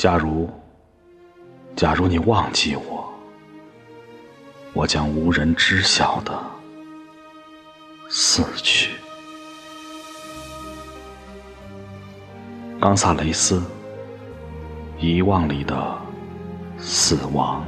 [0.00, 0.48] 假如，
[1.76, 3.12] 假如你忘记我，
[4.72, 6.32] 我将无人知晓的
[8.08, 8.92] 死去。
[12.80, 13.58] 冈萨雷斯，
[14.98, 15.98] 《遗忘里的
[16.78, 17.62] 死亡》。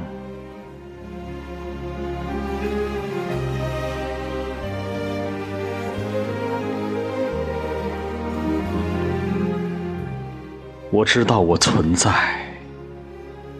[10.93, 12.11] 我知道我存在，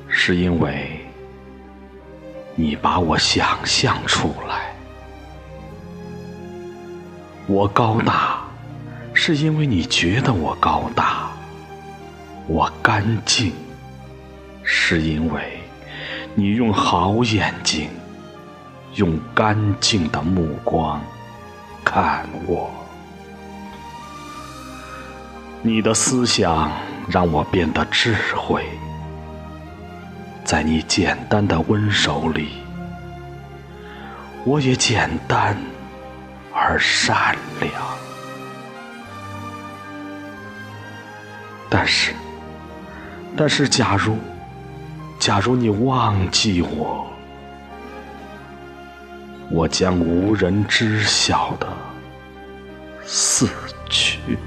[0.07, 1.03] 是因为
[2.53, 4.59] 你把我想象出来；
[7.47, 8.43] 我高大，
[9.15, 11.31] 是因为你觉得我高大；
[12.45, 13.51] 我干净，
[14.61, 15.57] 是因为
[16.35, 17.89] 你用好眼睛、
[18.93, 21.01] 用干净的目光
[21.83, 22.69] 看我。
[25.63, 26.71] 你的思想。
[27.07, 28.65] 让我变得智慧，
[30.43, 32.49] 在你简单的温柔里，
[34.45, 35.55] 我也简单
[36.53, 37.71] 而善良。
[41.69, 42.13] 但是，
[43.35, 44.17] 但是，假如，
[45.19, 47.05] 假如你忘记我，
[49.49, 51.67] 我将无人知晓的
[53.03, 53.49] 死
[53.89, 54.37] 去。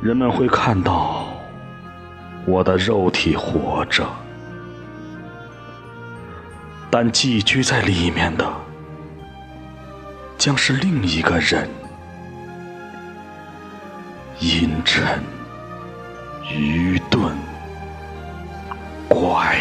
[0.00, 1.26] 人们会看到
[2.46, 4.06] 我的肉体活着，
[6.88, 8.48] 但寄居在里面的
[10.38, 11.68] 将是另一个人，
[14.38, 15.20] 阴沉、
[16.48, 17.36] 愚钝、
[19.08, 19.58] 怪。